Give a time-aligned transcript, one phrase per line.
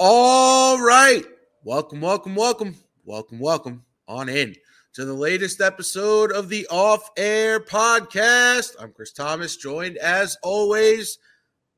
[0.00, 1.24] All right.
[1.64, 4.54] Welcome, welcome, welcome, welcome, welcome on in
[4.92, 8.76] to the latest episode of the Off Air Podcast.
[8.78, 11.18] I'm Chris Thomas, joined as always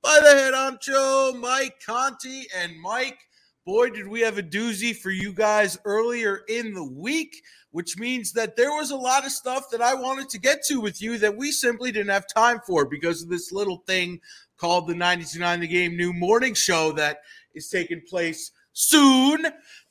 [0.02, 2.46] by the head honcho, Mike Conti.
[2.54, 3.16] And Mike,
[3.64, 7.40] boy, did we have a doozy for you guys earlier in the week,
[7.70, 10.78] which means that there was a lot of stuff that I wanted to get to
[10.82, 14.20] with you that we simply didn't have time for because of this little thing
[14.58, 17.20] called the 929 The Game New Morning Show that
[17.54, 19.46] is taking place soon.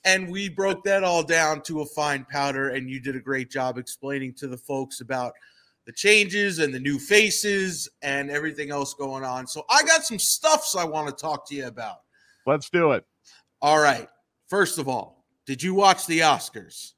[0.06, 3.50] And we broke that all down to a fine powder, and you did a great
[3.50, 5.34] job explaining to the folks about
[5.86, 9.48] the changes and the new faces and everything else going on.
[9.48, 11.98] So I got some stuffs I want to talk to you about.
[12.46, 13.06] Let's do it.
[13.62, 14.08] All right.
[14.48, 16.94] First of all, did you watch the Oscars?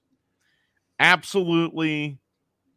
[1.00, 2.20] Absolutely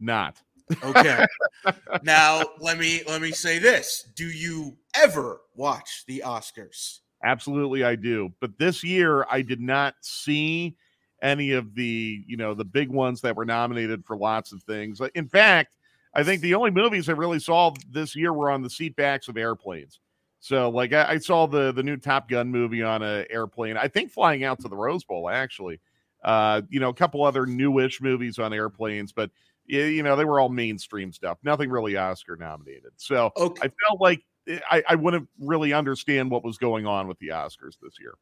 [0.01, 0.41] not.
[0.83, 1.27] Okay.
[2.03, 4.09] now let me let me say this.
[4.17, 7.01] Do you ever watch the Oscars?
[7.25, 8.33] Absolutely, I do.
[8.41, 10.77] But this year, I did not see
[11.23, 15.01] any of the, you know, the big ones that were nominated for lots of things.
[15.15, 15.75] In fact,
[16.15, 19.29] I think the only movies I really saw this year were on the seat backs
[19.29, 20.01] of airplanes.
[20.41, 23.79] So, like, I, I saw the the new Top Gun movie on an airplane.
[23.79, 25.81] I think flying out to the Rose Bowl, actually.
[26.23, 29.31] Uh, you know, a couple other newish movies on airplanes, but
[29.67, 31.39] you know, they were all mainstream stuff.
[31.43, 32.93] Nothing really Oscar nominated.
[32.97, 33.63] So okay.
[33.63, 34.23] I felt like
[34.71, 38.15] I, I wouldn't really understand what was going on with the Oscars this year.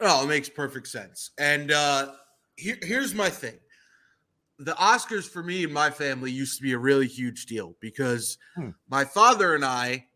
[0.00, 1.30] Oh, it makes perfect sense.
[1.38, 2.12] And uh,
[2.56, 3.58] here, here's my thing
[4.58, 8.38] the Oscars for me and my family used to be a really huge deal because
[8.54, 8.70] hmm.
[8.88, 10.06] my father and I,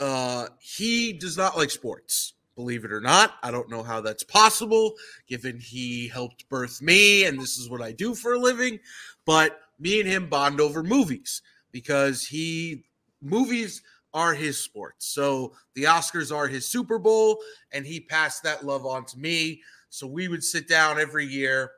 [0.00, 2.34] uh, he does not like sports.
[2.56, 4.94] Believe it or not, I don't know how that's possible,
[5.28, 8.80] given he helped birth me and this is what I do for a living.
[9.24, 11.40] But me and him bond over movies
[11.70, 12.82] because he
[13.22, 13.82] movies
[14.14, 15.06] are his sports.
[15.06, 17.38] So the Oscars are his Super Bowl,
[17.72, 19.62] and he passed that love on to me.
[19.90, 21.70] So we would sit down every year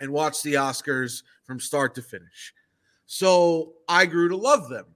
[0.00, 2.52] and watch the Oscars from start to finish.
[3.06, 4.86] So I grew to love them.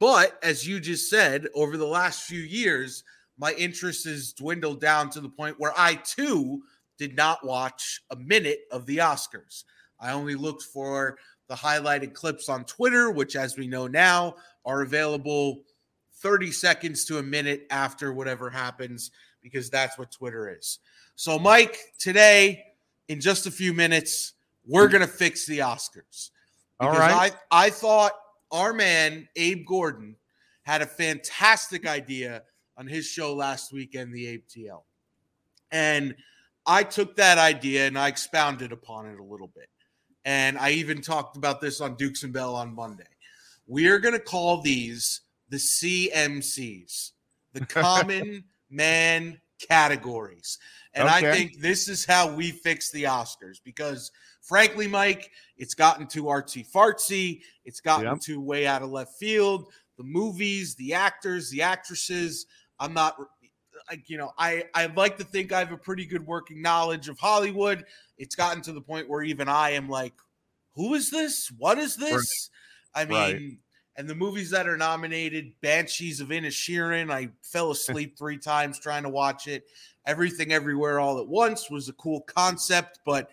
[0.00, 3.04] But as you just said, over the last few years,
[3.38, 6.62] my interest has dwindled down to the point where I too
[6.98, 9.64] did not watch a minute of the Oscars.
[10.00, 14.82] I only looked for the highlighted clips on Twitter, which, as we know now, are
[14.82, 15.62] available
[16.20, 19.10] 30 seconds to a minute after whatever happens
[19.42, 20.78] because that's what Twitter is.
[21.14, 22.64] So, Mike, today,
[23.08, 24.34] in just a few minutes,
[24.66, 26.30] we're going to fix the Oscars.
[26.80, 27.32] All right.
[27.50, 28.12] I, I thought
[28.50, 30.16] our man, Abe Gordon,
[30.62, 32.42] had a fantastic idea
[32.76, 34.82] on his show last weekend, the Abe TL.
[35.72, 36.14] And
[36.66, 39.68] I took that idea and I expounded upon it a little bit.
[40.24, 43.04] And I even talked about this on Dukes and Bell on Monday.
[43.66, 47.12] We are going to call these the CMCs,
[47.52, 50.58] the common man categories.
[50.94, 51.30] And okay.
[51.30, 54.10] I think this is how we fix the Oscars because,
[54.42, 57.42] frankly, Mike, it's gotten too artsy fartsy.
[57.64, 58.20] It's gotten yep.
[58.20, 59.72] too way out of left field.
[59.96, 62.46] The movies, the actors, the actresses.
[62.80, 63.16] I'm not,
[63.90, 67.08] like, you know, I, I like to think I have a pretty good working knowledge
[67.08, 67.84] of Hollywood.
[68.16, 70.14] It's gotten to the point where even I am like,
[70.74, 71.52] who is this?
[71.58, 72.50] What is this?
[72.94, 73.02] Right.
[73.02, 73.58] I mean, right
[73.98, 79.02] and the movies that are nominated banshees of inisherin i fell asleep three times trying
[79.02, 79.66] to watch it.
[80.06, 83.30] Everything everywhere all at once was a cool concept but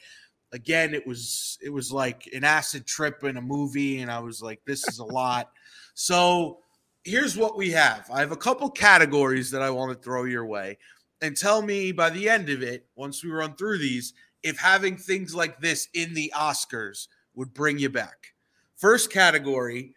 [0.51, 4.41] again it was it was like an acid trip in a movie and i was
[4.41, 5.51] like this is a lot.
[5.93, 6.59] So
[7.05, 8.09] here's what we have.
[8.11, 10.77] I have a couple categories that i want to throw your way
[11.21, 14.97] and tell me by the end of it once we run through these if having
[14.97, 18.33] things like this in the oscars would bring you back.
[18.75, 19.94] First category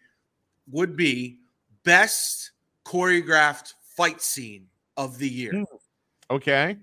[0.71, 1.39] would be
[1.83, 2.51] best
[2.85, 5.51] choreographed fight scene of the year.
[5.51, 5.63] Hmm.
[6.31, 6.77] Okay.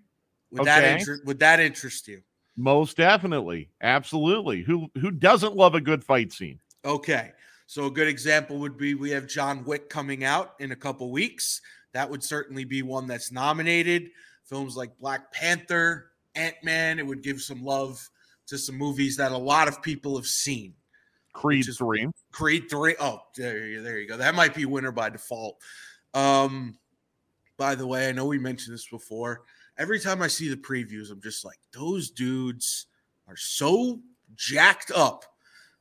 [0.50, 0.70] Would okay.
[0.70, 2.22] that inter- would that interest you?
[2.56, 3.70] Most definitely.
[3.82, 4.62] Absolutely.
[4.62, 6.58] Who who doesn't love a good fight scene?
[6.84, 7.32] Okay.
[7.66, 11.10] So a good example would be we have John Wick coming out in a couple
[11.10, 11.60] weeks.
[11.92, 14.10] That would certainly be one that's nominated.
[14.44, 18.08] Films like Black Panther, Ant-Man, it would give some love
[18.46, 20.74] to some movies that a lot of people have seen.
[21.36, 22.08] Creed three.
[22.32, 22.96] Creed three.
[22.98, 24.16] Oh, there you there you go.
[24.16, 25.58] That might be winner by default.
[26.14, 26.78] Um,
[27.58, 29.42] by the way, I know we mentioned this before.
[29.76, 32.86] Every time I see the previews, I'm just like, those dudes
[33.28, 34.00] are so
[34.34, 35.26] jacked up.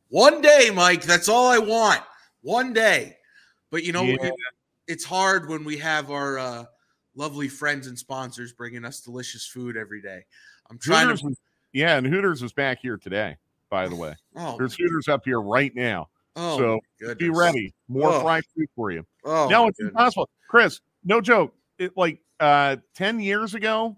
[0.10, 2.02] One day, Mike, that's all I want.
[2.42, 3.16] One day.
[3.72, 4.32] But you know, yeah.
[4.88, 6.66] it's hard when we have our uh,
[7.16, 10.26] lovely friends and sponsors bringing us delicious food every day.
[10.70, 11.34] I'm trying Hooters to.
[11.72, 13.38] yeah, and Hooters was back here today
[13.70, 14.16] by the way.
[14.36, 16.10] Oh, There's Hooters up here right now.
[16.36, 17.74] Oh, so be ready.
[17.88, 18.22] More oh.
[18.22, 19.06] fried food for you.
[19.24, 19.92] Oh, no, it's goodness.
[19.92, 20.30] impossible.
[20.50, 21.54] Chris, no joke.
[21.80, 23.98] It like uh 10 years ago,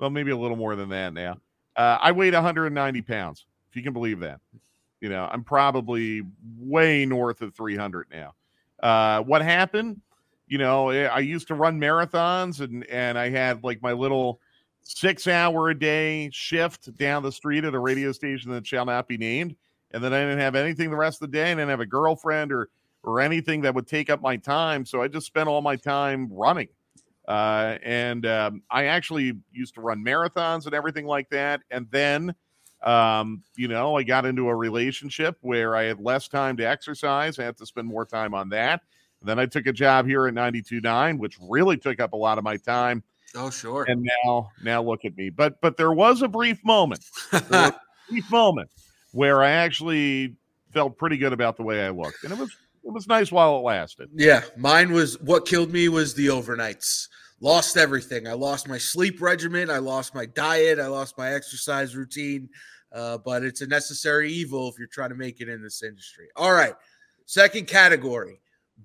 [0.00, 1.38] well, maybe a little more than that now.
[1.76, 4.40] Uh, I weighed 190 pounds, if you can believe that.
[5.00, 6.22] You know, I'm probably
[6.58, 8.34] way north of 300 now.
[8.82, 10.00] Uh, what happened?
[10.48, 14.40] You know, eh, I used to run marathons and and I had like my little
[14.88, 19.06] six hour a day shift down the street at a radio station that shall not
[19.06, 19.54] be named.
[19.90, 21.52] And then I didn't have anything the rest of the day.
[21.52, 22.68] I didn't have a girlfriend or
[23.04, 24.84] or anything that would take up my time.
[24.84, 26.68] So I just spent all my time running.
[27.28, 31.60] Uh, and um, I actually used to run marathons and everything like that.
[31.70, 32.34] And then,
[32.82, 37.38] um, you know, I got into a relationship where I had less time to exercise.
[37.38, 38.82] I had to spend more time on that.
[39.20, 42.38] And then I took a job here at 92.9, which really took up a lot
[42.38, 43.04] of my time.
[43.34, 43.84] Oh, sure.
[43.88, 45.30] And now, now look at me.
[45.30, 47.74] But but there was a brief moment, a
[48.08, 48.70] brief moment
[49.12, 50.36] where I actually
[50.72, 52.50] felt pretty good about the way I looked, and it was
[52.84, 54.08] it was nice while it lasted.
[54.14, 57.08] Yeah, mine was what killed me was the overnights.
[57.40, 58.26] Lost everything.
[58.26, 59.70] I lost my sleep regimen.
[59.70, 60.80] I lost my diet.
[60.80, 62.48] I lost my exercise routine.
[62.90, 66.28] Uh, but it's a necessary evil if you're trying to make it in this industry.
[66.34, 66.74] All right.
[67.26, 68.40] Second category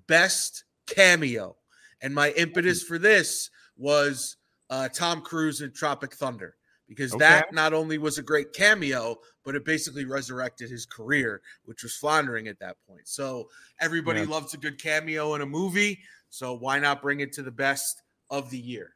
[0.06, 1.56] best cameo.
[2.02, 4.36] And my impetus for this was
[4.70, 6.56] uh, Tom Cruise in Tropic Thunder
[6.88, 7.20] because Okay.
[7.20, 11.96] that not only was a great cameo, but it basically resurrected his career, which was
[11.96, 13.06] floundering at that point.
[13.08, 13.48] So
[13.80, 14.26] everybody Yeah.
[14.26, 16.00] loves a good cameo in a movie.
[16.30, 18.94] So why not bring it to the best of the year?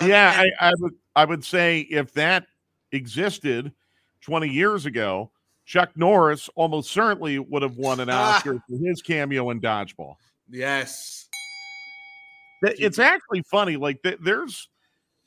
[0.00, 2.46] Yeah, And- I, I would I would say if that
[2.92, 3.72] existed
[4.20, 5.30] 20 years ago,
[5.66, 8.36] Chuck Norris almost certainly would have won an Ah.
[8.36, 10.16] Oscar for his cameo in Dodgeball.
[10.48, 11.27] yes.
[12.62, 13.76] It's actually funny.
[13.76, 14.68] Like there's,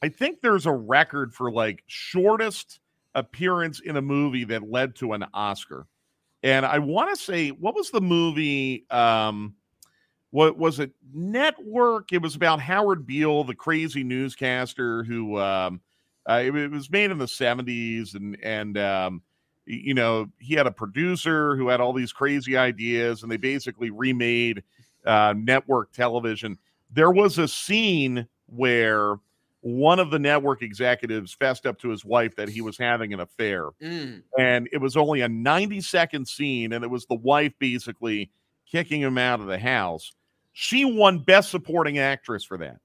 [0.01, 2.79] I think there's a record for like shortest
[3.15, 5.87] appearance in a movie that led to an Oscar,
[6.43, 8.85] and I want to say what was the movie?
[8.89, 9.55] Um,
[10.31, 10.91] what was it?
[11.13, 12.13] Network.
[12.13, 15.39] It was about Howard Beale, the crazy newscaster who.
[15.39, 15.81] Um,
[16.29, 19.21] uh, it, it was made in the 70s and and um,
[19.65, 23.89] you know he had a producer who had all these crazy ideas and they basically
[23.89, 24.63] remade
[25.05, 26.57] uh, network television
[26.91, 29.15] there was a scene where
[29.61, 33.19] one of the network executives fessed up to his wife that he was having an
[33.19, 34.23] affair Mm.
[34.39, 38.31] and it was only a 90 second scene and it was the wife basically
[38.65, 40.13] kicking him out of the house
[40.53, 42.77] she won best supporting actress for that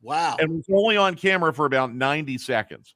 [0.00, 0.36] Wow.
[0.38, 2.94] and was only on camera for about 90 seconds.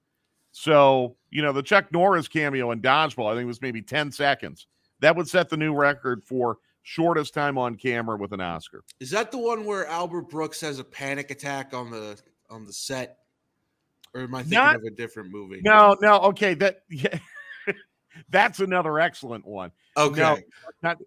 [0.53, 4.67] So, you know, the Chuck Norris cameo in Dodgeball, I think was maybe 10 seconds.
[5.01, 6.59] That would set the new record for
[6.89, 8.85] shortest time on camera with an Oscar.
[9.01, 12.17] Is that the one where Albert Brooks has a panic attack on the
[12.49, 13.19] on the set?
[14.15, 15.61] Or am I thinking Not- of a different movie?
[15.65, 17.19] No, no, okay, that yeah,
[18.31, 19.73] that's another excellent one.
[19.97, 20.21] Okay.
[20.21, 20.39] No,
[20.83, 20.99] Not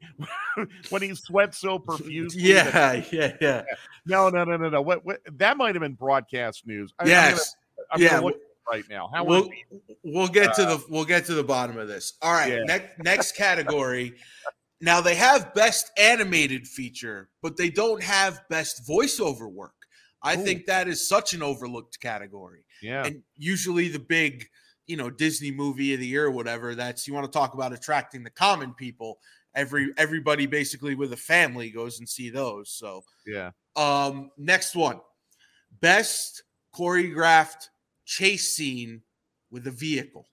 [0.89, 2.53] when he sweats so profusely.
[2.53, 3.63] that- yeah, yeah, yeah.
[4.05, 4.81] no, no, no, no, no.
[4.81, 6.93] What, what that might have been broadcast news.
[6.99, 7.55] I- I'm gonna- yes.
[7.91, 8.21] I'm yeah,
[8.69, 9.09] right now.
[9.13, 9.49] How we'll,
[10.03, 12.13] we'll get to uh, the we'll get to the bottom of this.
[12.21, 12.63] All right, Yeah.
[12.65, 14.13] next next category.
[14.81, 19.73] Now they have best animated feature, but they don't have best voiceover work.
[20.21, 20.43] I Ooh.
[20.43, 22.65] think that is such an overlooked category.
[22.81, 23.05] yeah.
[23.05, 24.47] And usually the big,
[24.87, 27.73] you know, Disney movie of the year or whatever, that's you want to talk about
[27.73, 29.19] attracting the common people.
[29.55, 32.69] Every everybody basically with a family goes and see those.
[32.69, 33.51] So yeah.
[33.75, 34.99] um, next one,
[35.81, 36.43] best
[36.75, 37.67] choreographed
[38.05, 39.01] chase scene
[39.51, 40.27] with a vehicle.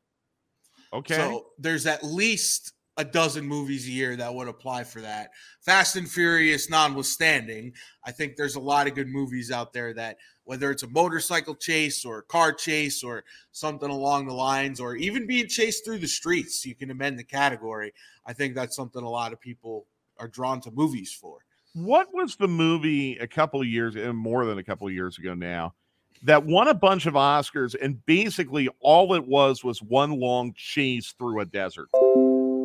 [0.93, 1.15] Okay.
[1.15, 5.31] So there's at least a dozen movies a year that would apply for that.
[5.61, 7.75] Fast and Furious, notwithstanding,
[8.05, 11.55] I think there's a lot of good movies out there that, whether it's a motorcycle
[11.55, 15.99] chase or a car chase or something along the lines, or even being chased through
[15.99, 17.93] the streets, you can amend the category.
[18.25, 19.87] I think that's something a lot of people
[20.19, 21.39] are drawn to movies for.
[21.75, 25.19] What was the movie a couple of years and more than a couple of years
[25.19, 25.75] ago now
[26.23, 31.15] that won a bunch of Oscars and basically all it was was one long chase
[31.19, 31.89] through a desert?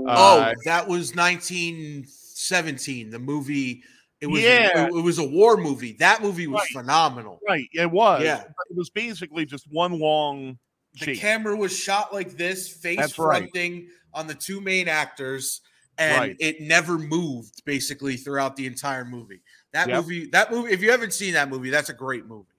[0.08, 3.10] Oh, Uh, that was 1917.
[3.10, 3.84] The movie.
[4.20, 4.86] It was Yeah.
[4.88, 5.93] it, it was a war movie.
[5.93, 6.84] That movie was Right.
[6.84, 7.39] phenomenal.
[7.48, 8.24] right, it was.
[8.24, 8.43] Yeah.
[8.43, 10.60] It was basically just one long
[11.00, 13.43] The camera was shot like this, face That's right.
[13.50, 15.62] fronting on the two main actors,
[15.98, 16.36] and Right.
[16.39, 19.41] it never moved basically throughout the entire movie.
[19.72, 19.98] That Yep.
[20.03, 22.50] movie, that movie, if you haven't seen that movie, that's a great movie,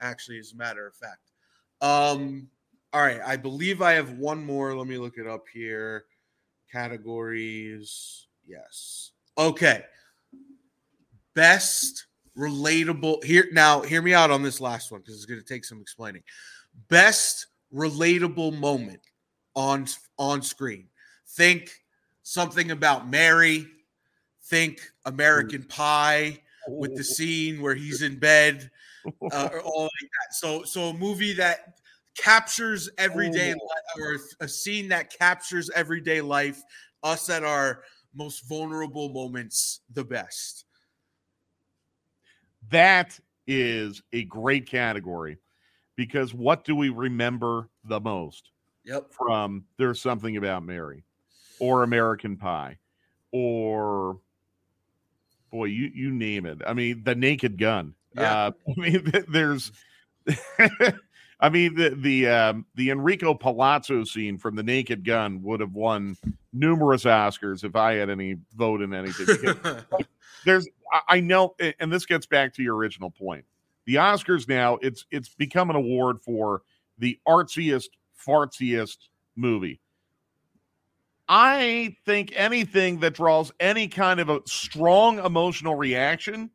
[0.00, 1.20] actually, as a matter of fact.
[1.82, 2.48] Um,
[2.94, 4.74] all right, I believe I have one more.
[4.74, 6.06] Let me look it up here.
[6.72, 8.26] Categories.
[8.46, 9.12] Yes.
[9.36, 9.82] Okay.
[11.34, 15.46] Best relatable here now hear me out on this last one because it's going to
[15.46, 16.22] take some explaining
[16.88, 19.00] best relatable moment
[19.54, 19.86] on
[20.18, 20.88] on screen
[21.28, 21.70] think
[22.22, 23.66] something about mary
[24.44, 28.70] think american pie with the scene where he's in bed
[29.30, 31.74] uh, all like that so so a movie that
[32.16, 33.56] captures everyday Oh.
[33.66, 36.60] life or a scene that captures everyday life,
[37.02, 37.82] us at our
[38.14, 40.64] most vulnerable moments the best.
[42.70, 45.38] That is a great category
[45.96, 48.50] because what do we remember the most
[48.84, 49.12] Yep.
[49.12, 51.04] from There's Something About Mary
[51.58, 52.78] or American Pie
[53.30, 54.20] or
[55.50, 56.58] boy, you you name it.
[56.66, 57.94] I mean, The Naked Gun.
[58.14, 58.46] Yeah.
[58.46, 59.72] Uh, I mean, there's
[61.42, 65.74] I mean the the um, the Enrico Palazzo scene from The Naked Gun would have
[65.74, 66.16] won
[66.52, 69.56] numerous Oscars if I had any vote in anything.
[70.44, 70.68] there's
[71.08, 73.44] I- know and this gets back to your original point.
[73.86, 76.62] The Oscars now it's it's become an award for
[76.98, 77.88] the artsiest,
[78.24, 79.80] fartsiest movie.
[81.28, 86.50] I think anything that draws any kind of a strong emotional reaction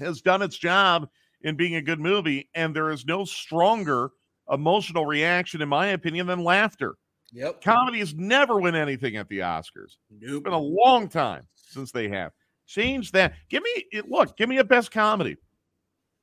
[0.00, 1.08] has done its job
[1.44, 4.10] in being a good movie, and there is no stronger
[4.50, 6.96] emotional reaction, in my opinion, than laughter.
[7.32, 7.62] yep.
[7.62, 9.96] Comedies never win anything at the Oscars.
[10.20, 10.44] It's Nope.
[10.44, 12.32] been a long time since they have.
[12.66, 13.34] Change that.
[13.48, 14.36] Give me look.
[14.36, 15.36] Give me a best comedy.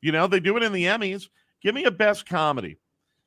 [0.01, 1.27] You know they do it in the Emmys.
[1.61, 2.77] Give me a best comedy.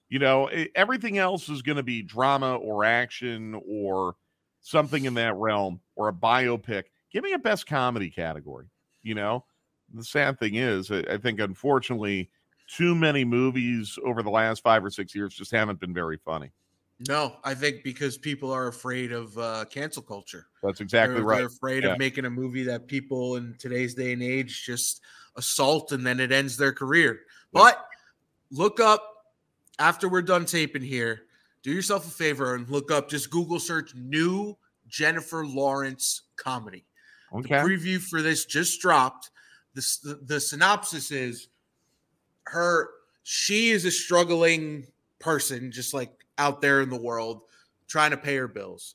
[0.09, 4.17] You know everything else is going to be drama or action or
[4.61, 6.85] something in that realm or a biopic.
[7.13, 8.67] Give me a best comedy category.
[9.03, 9.45] You know
[9.93, 12.31] the sad thing is, I think unfortunately,
[12.69, 16.51] too many movies over the last five or six years just haven't been very funny.
[17.09, 20.47] No, I think because people are afraid of uh, cancel culture.
[20.63, 21.39] That's exactly they're, right.
[21.39, 21.93] They're afraid Yeah.
[21.93, 25.01] of making a movie that people in today's day and age just
[25.37, 27.23] assault and then it ends their career.
[27.53, 27.61] Yeah.
[27.61, 27.87] But
[28.51, 29.03] look up
[29.79, 31.23] after we're done taping here.
[31.63, 33.09] Do yourself a favor and look up.
[33.09, 34.57] Just Google search new
[34.87, 36.85] Jennifer Lawrence comedy.
[37.35, 37.57] Okay.
[37.57, 39.31] Preview for this just dropped.
[39.75, 41.49] The, the the synopsis is
[42.47, 42.91] her.
[43.23, 44.87] She is a struggling
[45.19, 47.43] person, just like out there in the world,
[47.87, 48.95] trying to pay her bills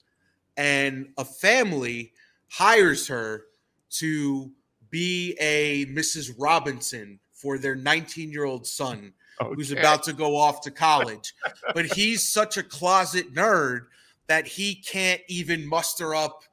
[0.57, 2.11] and a family
[2.49, 3.45] hires her
[3.89, 4.51] to
[4.89, 6.33] be a Mrs.
[6.37, 11.33] Robinson for their 19 year old son who's about to go off to college.
[11.75, 13.81] but he's such a closet nerd
[14.25, 16.43] that he can't even muster up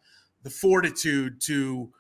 [0.42, 1.90] the fortitude to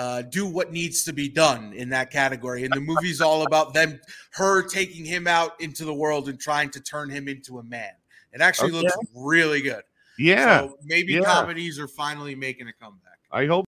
[0.00, 2.64] uh, do what needs to be done in that category.
[2.64, 6.70] And the movie's all about them, her taking him out into the world and trying
[6.70, 7.92] to turn him into a man.
[8.32, 9.82] It actually looks really good.
[10.18, 10.60] Yeah.
[10.60, 11.24] So maybe Yeah.
[11.24, 13.18] comedies are finally making a comeback.
[13.30, 13.58] I hope